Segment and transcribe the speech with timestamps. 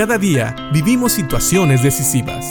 [0.00, 2.46] Cada día vivimos situaciones decisivas.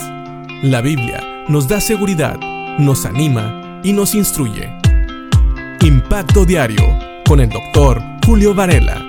[0.62, 2.40] La Biblia nos da seguridad,
[2.78, 4.70] nos anima y nos instruye.
[5.82, 6.84] Impacto Diario
[7.28, 9.04] con el doctor Julio Varela.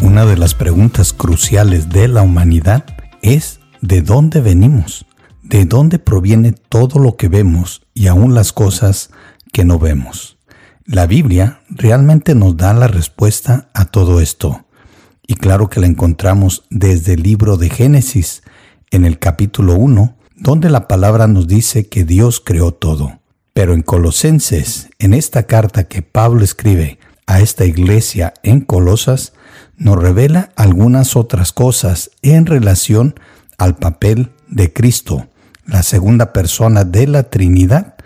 [0.00, 2.86] Una de las preguntas cruciales de la humanidad
[3.20, 5.04] es ¿de dónde venimos?
[5.42, 9.10] ¿De dónde proviene todo lo que vemos y aún las cosas
[9.52, 10.39] que no vemos?
[10.86, 14.64] La Biblia realmente nos da la respuesta a todo esto.
[15.26, 18.42] Y claro que la encontramos desde el libro de Génesis,
[18.90, 23.20] en el capítulo 1, donde la palabra nos dice que Dios creó todo.
[23.52, 29.34] Pero en Colosenses, en esta carta que Pablo escribe a esta iglesia en Colosas,
[29.76, 33.14] nos revela algunas otras cosas en relación
[33.58, 35.28] al papel de Cristo,
[35.66, 37.96] la segunda persona de la Trinidad,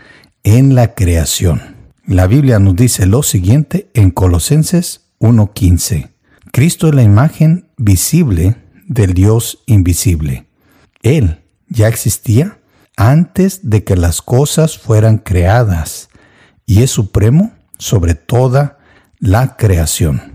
[0.42, 1.73] en la creación.
[2.06, 6.10] La Biblia nos dice lo siguiente en Colosenses 1.15.
[6.52, 10.46] Cristo es la imagen visible del Dios invisible.
[11.02, 12.58] Él ya existía
[12.98, 16.10] antes de que las cosas fueran creadas
[16.66, 18.78] y es supremo sobre toda
[19.18, 20.34] la creación.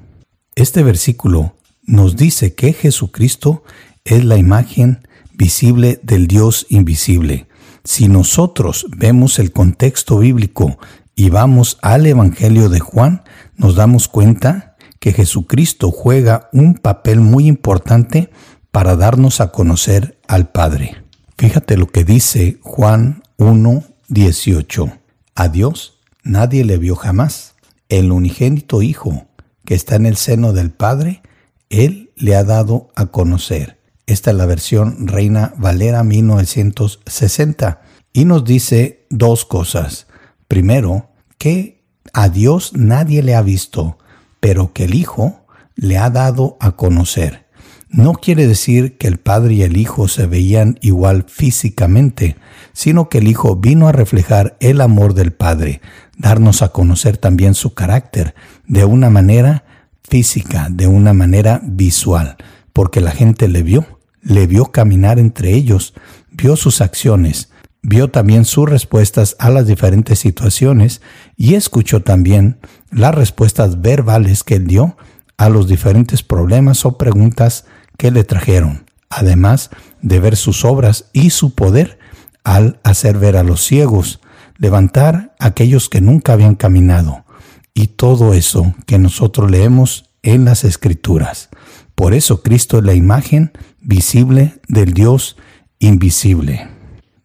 [0.56, 3.64] Este versículo nos dice que Jesucristo
[4.06, 7.48] es la imagen visible del Dios invisible.
[7.84, 10.80] Si nosotros vemos el contexto bíblico
[11.20, 13.24] y vamos al Evangelio de Juan,
[13.58, 18.30] nos damos cuenta que Jesucristo juega un papel muy importante
[18.72, 21.04] para darnos a conocer al Padre.
[21.38, 24.94] Fíjate lo que dice Juan 1, 18.
[25.36, 27.56] A Dios nadie le vio jamás.
[27.90, 29.28] El unigénito Hijo
[29.66, 31.22] que está en el seno del Padre,
[31.70, 33.78] Él le ha dado a conocer.
[34.08, 37.82] Esta es la versión Reina Valera 1960
[38.14, 40.08] y nos dice dos cosas.
[40.48, 41.09] Primero,
[41.40, 41.82] que
[42.14, 43.98] a Dios nadie le ha visto,
[44.40, 45.46] pero que el Hijo
[45.76, 47.48] le ha dado a conocer.
[47.90, 52.36] No quiere decir que el Padre y el Hijo se veían igual físicamente,
[52.74, 55.82] sino que el Hijo vino a reflejar el amor del Padre,
[56.18, 58.36] darnos a conocer también su carácter
[58.68, 59.64] de una manera
[60.04, 62.36] física, de una manera visual,
[62.74, 65.94] porque la gente le vio, le vio caminar entre ellos,
[66.32, 67.49] vio sus acciones,
[67.82, 71.02] vio también sus respuestas a las diferentes situaciones
[71.36, 72.60] y escuchó también
[72.92, 74.98] las respuestas verbales que él dio
[75.38, 77.66] a los diferentes problemas o preguntas
[77.98, 79.70] que le trajeron, además
[80.02, 82.00] de ver sus obras y su poder
[82.44, 84.20] al hacer ver a los ciegos,
[84.58, 87.26] levantar a aquellos que nunca habían caminado,
[87.74, 91.50] y todo eso que nosotros leemos en las escrituras.
[91.96, 93.52] Por eso Cristo es la imagen
[93.82, 95.38] visible del Dios
[95.80, 96.79] invisible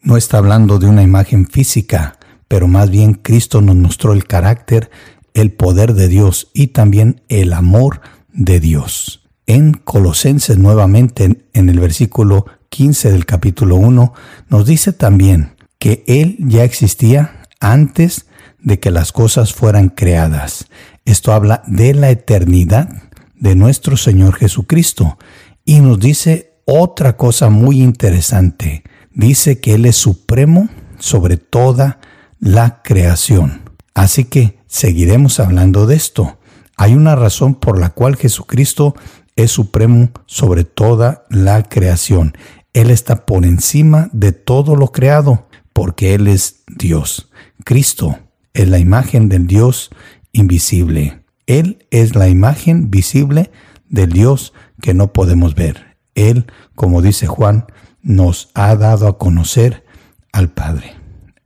[0.04, 4.90] no está hablando de una imagen física, pero más bien Cristo nos mostró el carácter,
[5.32, 9.26] el poder de Dios y también el amor de Dios.
[9.46, 14.12] En Colosenses nuevamente en el versículo 15 del capítulo 1
[14.48, 18.26] nos dice también que Él ya existía antes
[18.60, 20.66] de que las cosas fueran creadas.
[21.04, 22.88] Esto habla de la eternidad
[23.36, 25.18] de nuestro Señor Jesucristo
[25.64, 32.00] y nos dice otra cosa muy interesante dice que Él es supremo sobre toda
[32.38, 33.62] la creación.
[33.94, 36.38] Así que seguiremos hablando de esto.
[36.76, 38.94] Hay una razón por la cual Jesucristo
[39.36, 42.36] es supremo sobre toda la creación.
[42.72, 47.30] Él está por encima de todo lo creado, porque Él es Dios.
[47.64, 48.18] Cristo
[48.52, 49.90] es la imagen del Dios
[50.32, 51.22] invisible.
[51.46, 53.50] Él es la imagen visible
[53.88, 55.96] del Dios que no podemos ver.
[56.14, 57.66] Él, como dice Juan,
[58.04, 59.84] nos ha dado a conocer
[60.32, 60.94] al Padre.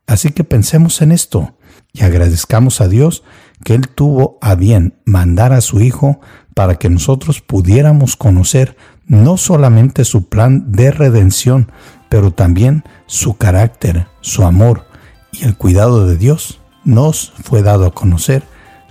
[0.07, 1.55] Así que pensemos en esto
[1.93, 3.23] y agradezcamos a Dios
[3.65, 6.21] que Él tuvo a bien mandar a su Hijo
[6.55, 8.77] para que nosotros pudiéramos conocer
[9.07, 11.73] no solamente su plan de redención,
[12.09, 14.87] pero también su carácter, su amor
[15.33, 18.43] y el cuidado de Dios nos fue dado a conocer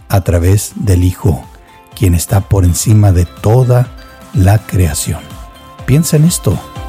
[0.09, 1.43] a través del Hijo,
[1.95, 3.87] quien está por encima de toda
[4.33, 5.19] la creación.
[5.85, 6.59] Piensa en esto